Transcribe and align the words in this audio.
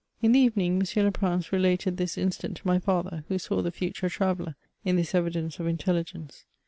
In 0.19 0.31
the 0.31 0.39
evening, 0.39 0.77
M. 0.77 0.79
Leprince 0.81 1.51
related 1.51 1.97
this 1.97 2.17
incident 2.17 2.57
to 2.57 2.65
my 2.65 2.79
father, 2.79 3.23
who 3.27 3.37
saw 3.37 3.61
the 3.61 3.71
ftiture 3.71 4.09
traveller 4.09 4.55
in 4.83 4.95
this 4.95 5.13
evidence 5.13 5.59
of 5.59 5.67
inteUigence. 5.67 6.45